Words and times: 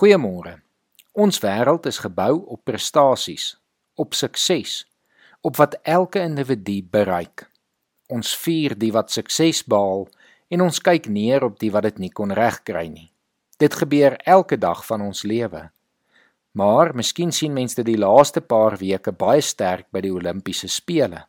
Goeiemôre. 0.00 0.54
Ons 1.12 1.42
wêreld 1.44 1.84
is 1.84 1.98
gebou 2.00 2.38
op 2.54 2.62
prestasies, 2.64 3.58
op 4.00 4.14
sukses, 4.16 4.86
op 5.44 5.58
wat 5.60 5.74
elke 5.82 6.22
individu 6.24 6.78
bereik. 6.88 7.44
Ons 8.08 8.30
vier 8.40 8.72
die 8.80 8.94
wat 8.96 9.12
sukses 9.12 9.60
behaal 9.68 10.06
en 10.48 10.64
ons 10.64 10.80
kyk 10.80 11.10
neer 11.12 11.44
op 11.44 11.58
die 11.60 11.68
wat 11.74 11.84
dit 11.90 12.00
nie 12.06 12.10
kon 12.16 12.32
regkry 12.32 12.86
nie. 12.88 13.10
Dit 13.60 13.76
gebeur 13.82 14.16
elke 14.24 14.56
dag 14.56 14.80
van 14.88 15.04
ons 15.10 15.20
lewe. 15.28 15.66
Maar 16.56 16.94
miskien 16.96 17.28
sien 17.28 17.52
mense 17.52 17.76
dit 17.82 17.90
die 17.92 18.00
laaste 18.00 18.40
paar 18.40 18.80
weke 18.80 19.12
baie 19.12 19.44
sterk 19.44 19.90
by 19.92 20.00
die 20.08 20.16
Olimpiese 20.16 20.72
spele. 20.72 21.26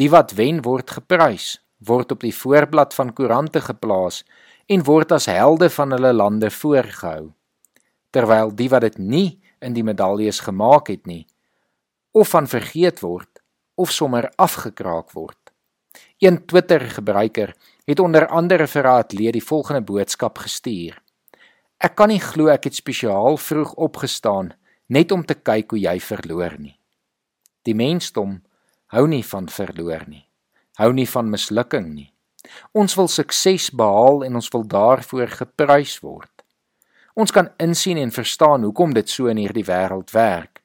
Die 0.00 0.08
wat 0.08 0.32
wen 0.40 0.64
word 0.64 0.96
geprys, 1.02 1.60
word 1.84 2.16
op 2.16 2.24
die 2.24 2.32
voorblad 2.32 2.96
van 2.96 3.12
koerante 3.12 3.60
geplaas 3.60 4.24
en 4.72 4.88
word 4.88 5.12
as 5.12 5.28
helde 5.28 5.68
van 5.68 5.92
hulle 5.92 6.16
lande 6.16 6.48
voorgehou 6.64 7.34
terwyl 8.14 8.52
die 8.54 8.70
wat 8.70 8.86
dit 8.86 8.98
nie 8.98 9.28
in 9.64 9.74
die 9.74 9.84
medaljes 9.86 10.40
gemaak 10.46 10.92
het 10.92 11.06
nie 11.10 11.24
of 12.14 12.30
van 12.30 12.46
vergeet 12.46 13.02
word 13.02 13.42
of 13.74 13.90
sommer 13.90 14.28
afgekraak 14.38 15.10
word. 15.18 15.38
Een 16.22 16.44
Twitter 16.46 16.80
gebruiker 16.80 17.54
het 17.84 18.00
onder 18.00 18.26
andere 18.26 18.66
vir 18.66 18.86
'n 18.86 18.98
atleet 19.02 19.32
die 19.32 19.48
volgende 19.50 19.80
boodskap 19.80 20.38
gestuur: 20.38 21.02
Ek 21.78 21.94
kan 21.96 22.08
nie 22.08 22.20
glo 22.20 22.48
ek 22.48 22.64
het 22.64 22.74
spesiaal 22.74 23.36
vroeg 23.36 23.74
opgestaan 23.74 24.54
net 24.86 25.12
om 25.12 25.24
te 25.24 25.34
kyk 25.34 25.70
hoe 25.70 25.80
jy 25.80 26.00
verloor 26.00 26.58
nie. 26.58 26.78
Die 27.62 27.74
mensdom 27.74 28.42
hou 28.86 29.06
nie 29.08 29.24
van 29.24 29.48
verloor 29.48 30.04
nie. 30.08 30.28
Hou 30.76 30.92
nie 30.92 31.08
van 31.08 31.30
mislukking 31.30 31.94
nie. 31.94 32.12
Ons 32.72 32.94
wil 32.94 33.08
sukses 33.08 33.70
behaal 33.70 34.24
en 34.24 34.34
ons 34.34 34.48
wil 34.48 34.66
daarvoor 34.66 35.28
geprys 35.28 36.00
word. 36.00 36.33
Ons 37.14 37.30
kan 37.30 37.48
insien 37.62 37.98
en 38.02 38.10
verstaan 38.10 38.64
hoekom 38.66 38.94
dit 38.94 39.08
so 39.08 39.30
in 39.30 39.38
hierdie 39.38 39.64
wêreld 39.64 40.10
werk. 40.10 40.60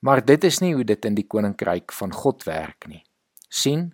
Maar 0.00 0.24
dit 0.24 0.44
is 0.44 0.58
nie 0.64 0.72
hoe 0.74 0.84
dit 0.88 1.04
in 1.04 1.14
die 1.14 1.26
koninkryk 1.28 1.92
van 1.92 2.12
God 2.12 2.44
werk 2.48 2.88
nie. 2.88 3.04
sien? 3.52 3.92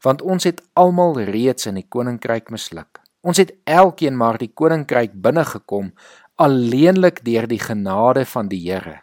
Want 0.00 0.22
ons 0.22 0.44
het 0.44 0.62
almal 0.72 1.20
reeds 1.20 1.66
in 1.66 1.76
die 1.76 1.86
koninkryk 1.88 2.48
misluk. 2.50 3.00
Ons 3.20 3.36
het 3.36 3.52
elkeen 3.64 4.16
maar 4.16 4.38
die 4.40 4.48
koninkryk 4.48 5.12
binne 5.12 5.44
gekom 5.44 5.92
alleenlik 6.40 7.20
deur 7.24 7.46
die 7.46 7.60
genade 7.60 8.24
van 8.24 8.48
die 8.48 8.60
Here. 8.64 9.02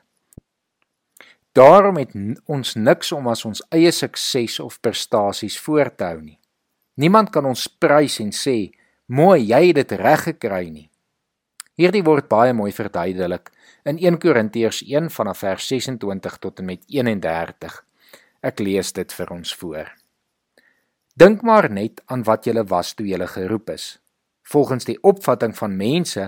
Daarom 1.54 1.98
het 1.98 2.16
ons 2.46 2.76
niks 2.76 3.12
om 3.12 3.28
as 3.28 3.46
ons 3.46 3.62
eie 3.70 3.92
sukses 3.92 4.60
of 4.60 4.80
prestasies 4.82 5.60
voor 5.60 5.96
te 5.96 6.04
hou 6.04 6.22
nie. 6.22 6.40
Niemand 6.96 7.30
kan 7.30 7.46
ons 7.46 7.68
prys 7.68 8.20
en 8.20 8.32
sê, 8.32 8.72
"Mooi, 9.08 9.42
jy 9.46 9.68
het 9.68 9.76
dit 9.76 9.92
reg 9.92 10.24
gekry 10.24 10.70
nie." 10.70 10.91
Hierdie 11.82 12.04
word 12.06 12.28
baie 12.30 12.52
mooi 12.54 12.70
verduidelik 12.70 13.48
in 13.90 13.98
1 13.98 14.20
Korintiërs 14.22 14.84
1 14.86 15.08
vanaf 15.16 15.40
vers 15.42 15.70
26 15.72 16.36
tot 16.44 16.60
en 16.62 16.68
met 16.70 16.84
31. 16.94 17.78
Ek 18.46 18.62
lees 18.62 18.92
dit 18.94 19.16
vir 19.18 19.32
ons 19.34 19.54
voor. 19.58 19.90
Dink 21.18 21.42
maar 21.42 21.72
net 21.74 22.04
aan 22.06 22.22
wat 22.28 22.46
julle 22.46 22.68
was 22.70 22.94
toe 22.94 23.08
julle 23.10 23.26
geroep 23.34 23.74
is. 23.74 23.88
Volgens 24.54 24.86
die 24.86 25.00
opvatting 25.02 25.58
van 25.58 25.74
mense 25.80 26.28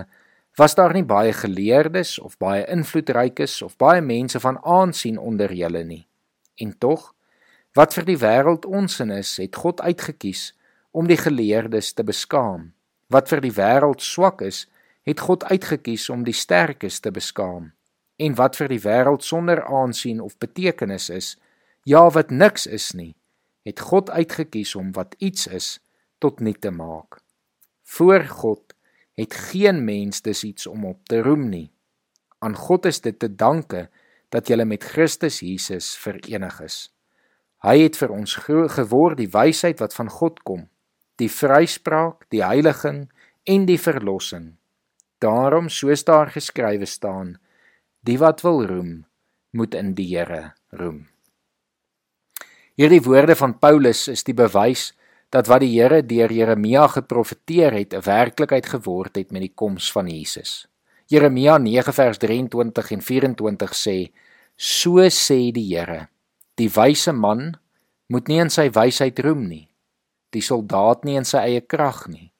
was 0.58 0.74
daar 0.74 0.96
nie 0.96 1.06
baie 1.06 1.30
geleerdes 1.30 2.18
of 2.18 2.34
baie 2.42 2.66
invloedrykes 2.66 3.60
of 3.62 3.78
baie 3.78 4.02
mense 4.02 4.42
van 4.42 4.58
aansien 4.58 5.22
onder 5.22 5.54
julle 5.54 5.84
nie. 5.86 6.02
En 6.58 6.74
tog, 6.78 7.12
wat 7.78 7.94
vir 7.94 8.10
die 8.10 8.18
wêreld 8.18 8.66
onsin 8.66 9.14
is, 9.14 9.36
het 9.38 9.54
God 9.54 9.86
uitget 9.86 10.18
kies 10.18 10.48
om 10.90 11.06
die 11.06 11.22
geleerdes 11.22 11.94
te 11.94 12.02
beskaam. 12.02 12.72
Wat 13.06 13.30
vir 13.30 13.46
die 13.46 13.54
wêreld 13.54 14.02
swak 14.02 14.42
is, 14.42 14.66
het 15.04 15.20
God 15.20 15.44
uitgekies 15.44 16.08
om 16.10 16.24
die 16.24 16.36
sterkes 16.36 17.00
te 17.00 17.12
beskaam 17.12 17.72
en 18.16 18.36
wat 18.38 18.56
vir 18.56 18.70
die 18.70 18.82
wêreld 18.84 19.24
sonder 19.26 19.64
aansien 19.66 20.20
of 20.22 20.38
betekenis 20.38 21.10
is, 21.10 21.34
ja 21.84 22.06
wat 22.14 22.30
niks 22.30 22.66
is 22.66 22.92
nie, 22.94 23.14
het 23.66 23.80
God 23.80 24.10
uitgekies 24.10 24.74
om 24.78 24.92
wat 24.94 25.16
iets 25.18 25.46
is 25.46 25.78
tot 26.22 26.40
nut 26.40 26.60
te 26.60 26.70
maak. 26.70 27.20
Voor 27.82 28.24
God 28.24 28.74
het 29.18 29.34
geen 29.34 29.84
mens 29.84 30.22
dus 30.22 30.44
iets 30.44 30.66
om 30.66 30.84
op 30.84 31.04
te 31.08 31.20
roem 31.22 31.48
nie. 31.48 31.70
Aan 32.38 32.56
God 32.56 32.86
is 32.86 33.00
dit 33.00 33.18
te 33.18 33.28
danke 33.28 33.88
dat 34.34 34.48
jy 34.48 34.64
met 34.64 34.84
Christus 34.84 35.40
Jesus 35.40 35.94
verenig 35.96 36.60
is. 36.64 36.78
Hy 37.64 37.78
het 37.86 37.96
vir 37.96 38.12
ons 38.12 38.34
geword 38.44 39.16
die 39.16 39.30
wysheid 39.30 39.80
wat 39.80 39.94
van 39.94 40.10
God 40.10 40.42
kom, 40.44 40.66
die 41.16 41.30
vryspraak, 41.30 42.26
die 42.34 42.42
heiliging 42.44 43.06
en 43.48 43.64
die 43.68 43.78
verlossing. 43.80 44.56
Daarom 45.18 45.68
soos 45.68 46.04
daar 46.04 46.30
geskrywe 46.30 46.86
staan, 46.86 47.38
die 48.00 48.18
wat 48.18 48.42
wil 48.42 48.66
roem, 48.66 49.04
moet 49.50 49.74
in 49.74 49.94
die 49.94 50.10
Here 50.16 50.52
roem. 50.70 51.06
Hierdie 52.74 53.02
woorde 53.02 53.36
van 53.38 53.58
Paulus 53.58 54.08
is 54.10 54.24
die 54.26 54.34
bewys 54.34 54.92
dat 55.30 55.46
wat 55.46 55.62
die 55.62 55.72
Here 55.76 56.02
deur 56.02 56.32
Jeremia 56.32 56.88
geprofeteer 56.88 57.72
het, 57.72 57.94
'n 57.94 58.02
werklikheid 58.02 58.66
geword 58.66 59.16
het 59.16 59.30
met 59.30 59.42
die 59.42 59.54
koms 59.54 59.92
van 59.92 60.06
Jesus. 60.06 60.66
Jeremia 61.06 61.58
9 61.58 61.92
vers 61.92 62.18
23 62.18 62.90
en 62.90 63.02
24 63.02 63.74
sê: 63.74 64.12
So 64.56 64.98
sê 65.08 65.52
die 65.52 65.76
Here: 65.76 66.08
Die 66.54 66.70
wyse 66.70 67.12
man 67.12 67.54
moet 68.06 68.28
nie 68.28 68.40
in 68.40 68.50
sy 68.50 68.70
wysheid 68.70 69.18
roem 69.18 69.48
nie, 69.48 69.68
die 70.30 70.42
soldaat 70.42 71.04
nie 71.04 71.16
in 71.16 71.24
sy 71.24 71.38
eie 71.38 71.60
krag 71.60 72.08
nie, 72.08 72.32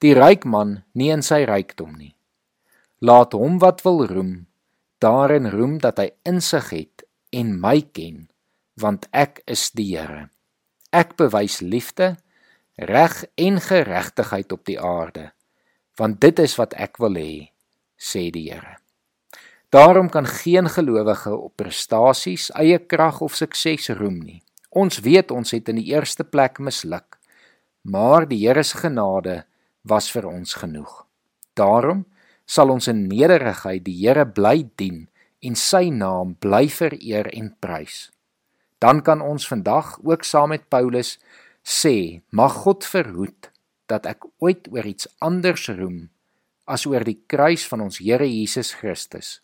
die 0.00 0.14
ryk 0.16 0.46
man 0.48 0.80
nie 0.96 1.10
in 1.12 1.22
sy 1.24 1.42
rykdom 1.48 1.92
nie. 1.98 2.14
Laat 3.04 3.36
hom 3.36 3.58
wat 3.60 3.84
wil 3.84 4.04
roem 4.08 4.34
daarin 5.00 5.48
roem 5.48 5.78
dat 5.80 6.00
hy 6.00 6.10
insig 6.28 6.72
het 6.74 7.04
en 7.36 7.54
my 7.60 7.78
ken 7.96 8.26
want 8.80 9.06
ek 9.12 9.42
is 9.48 9.70
die 9.76 9.92
Here. 9.96 10.28
Ek 10.92 11.16
bewys 11.20 11.60
liefde 11.60 12.16
reg 12.76 13.24
en 13.36 13.60
geregtigheid 13.60 14.52
op 14.52 14.64
die 14.68 14.80
aarde 14.80 15.30
want 16.00 16.20
dit 16.20 16.38
is 16.40 16.56
wat 16.56 16.76
ek 16.80 17.00
wil 17.00 17.16
hê 17.20 17.52
sê 18.00 18.28
die 18.32 18.48
Here. 18.48 18.78
Daarom 19.70 20.08
kan 20.10 20.26
geen 20.26 20.68
gelowige 20.68 21.32
op 21.36 21.56
prestasies 21.60 22.50
eie 22.58 22.80
krag 22.80 23.20
of 23.20 23.36
sukses 23.36 23.92
roem 24.00 24.18
nie. 24.24 24.40
Ons 24.70 25.00
weet 25.04 25.30
ons 25.30 25.52
het 25.52 25.68
in 25.68 25.78
die 25.80 25.92
eerste 25.92 26.24
plek 26.24 26.58
misluk 26.58 27.20
maar 27.82 28.26
die 28.28 28.46
Here 28.46 28.62
se 28.62 28.78
genade 28.78 29.44
was 29.82 30.10
vir 30.12 30.28
ons 30.28 30.54
genoeg 30.54 31.10
daarom 31.60 32.04
sal 32.50 32.72
ons 32.74 32.88
in 32.90 33.06
nederigheid 33.08 33.84
die 33.86 33.96
Here 34.00 34.26
bly 34.26 34.64
dien 34.80 35.06
en 35.46 35.56
sy 35.56 35.88
naam 35.94 36.34
bly 36.42 36.66
vereer 36.72 37.30
en 37.32 37.52
prys. 37.62 38.08
Dan 38.80 39.02
kan 39.04 39.22
ons 39.24 39.46
vandag 39.48 39.98
ook 40.04 40.24
saam 40.24 40.52
met 40.54 40.68
Paulus 40.72 41.18
sê, 41.62 42.22
mag 42.32 42.64
God 42.64 42.84
verhoed 42.84 43.50
dat 43.90 44.08
ek 44.08 44.26
ooit 44.40 44.70
oor 44.72 44.86
iets 44.86 45.08
anders 45.20 45.68
roem 45.76 46.08
as 46.70 46.86
oor 46.86 47.04
die 47.04 47.18
kruis 47.28 47.66
van 47.68 47.86
ons 47.88 48.00
Here 48.00 48.26
Jesus 48.26 48.72
Christus. 48.78 49.40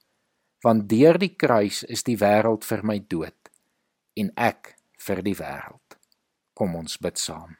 Want 0.64 0.88
deur 0.90 1.18
die 1.20 1.34
kruis 1.36 1.84
is 1.84 2.02
die 2.06 2.16
wêreld 2.18 2.64
vir 2.66 2.82
my 2.82 2.98
dood 2.98 3.52
en 4.16 4.32
ek 4.40 4.74
vir 5.06 5.22
die 5.22 5.36
wêreld. 5.36 6.00
Kom 6.56 6.74
ons 6.78 6.96
bid 6.98 7.20
saam. 7.20 7.54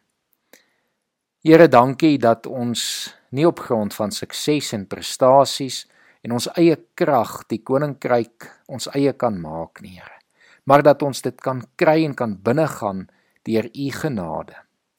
Here, 1.44 1.68
dankie 1.68 2.16
dat 2.18 2.46
ons 2.48 2.80
nie 3.36 3.44
op 3.46 3.60
grond 3.60 3.92
van 3.94 4.10
sukses 4.10 4.72
en 4.72 4.86
prestasies 4.88 5.82
en 6.24 6.32
ons 6.32 6.48
eie 6.56 6.78
krag 6.96 7.42
die 7.50 7.60
koninkryk 7.60 8.46
ons 8.72 8.88
eie 8.96 9.12
kan 9.12 9.36
maak 9.40 9.82
nie, 9.84 9.98
Here, 10.00 10.16
maar 10.64 10.82
dat 10.82 11.04
ons 11.04 11.20
dit 11.22 11.36
kan 11.40 11.60
kry 11.76 12.04
en 12.06 12.16
kan 12.16 12.38
binnegaan 12.40 13.06
deur 13.44 13.68
u 13.68 13.90
genade. 13.92 14.56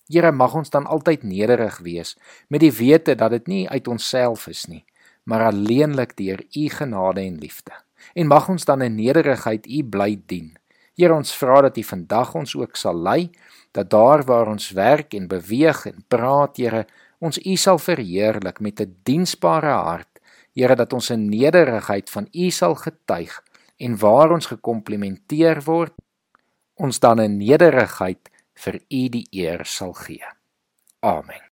Here, 0.08 0.31
mag 0.31 0.53
ons 0.56 0.70
dan 0.70 0.86
altyd 0.86 1.25
nederig 1.28 1.81
wees 1.84 2.14
met 2.48 2.62
die 2.62 2.72
wete 2.72 3.18
dat 3.18 3.34
dit 3.34 3.48
nie 3.48 3.66
uit 3.68 3.88
onsself 3.92 4.48
is 4.48 4.68
nie, 4.69 4.86
maar 5.25 5.50
alleenlik 5.50 6.16
deur 6.16 6.46
u 6.54 6.69
genade 6.69 7.25
en 7.25 7.42
liefde. 7.42 7.74
En 8.16 8.30
mag 8.30 8.48
ons 8.48 8.63
dan 8.66 8.86
in 8.86 8.95
nederigheid 8.95 9.68
u 9.68 9.83
bly 9.83 10.22
dien. 10.30 10.54
Here, 10.97 11.13
ons 11.13 11.35
vra 11.38 11.61
dat 11.61 11.77
u 11.77 11.83
vandag 11.85 12.33
ons 12.35 12.55
ook 12.57 12.75
sal 12.75 12.97
lei 12.97 13.29
dat 13.71 13.91
daar 13.94 14.23
waar 14.25 14.47
ons 14.49 14.71
werk 14.73 15.13
en 15.13 15.27
beweeg 15.29 15.85
en 15.85 16.03
praat, 16.09 16.57
Here, 16.57 16.85
ons 17.19 17.38
U 17.38 17.55
sal 17.55 17.77
verheerlik 17.77 18.59
met 18.59 18.81
'n 18.81 18.95
diensbare 19.03 19.73
hart. 19.89 20.19
Here 20.53 20.75
dat 20.75 20.94
ons 20.94 21.09
in 21.09 21.29
nederigheid 21.29 22.09
van 22.09 22.27
U 22.33 22.49
sal 22.49 22.75
getuig 22.75 23.44
en 23.77 23.97
waar 23.97 24.31
ons 24.31 24.45
gekomplimenteer 24.45 25.61
word, 25.63 25.94
ons 26.75 26.99
dan 26.99 27.19
in 27.19 27.38
nederigheid 27.38 28.29
vir 28.53 28.75
U 28.89 29.09
die 29.09 29.27
eer 29.31 29.65
sal 29.65 29.94
gee. 29.94 30.25
Amen. 30.99 31.46